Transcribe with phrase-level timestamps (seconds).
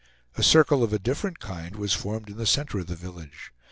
[0.35, 3.51] A circle of a different kind was formed in the center of the village.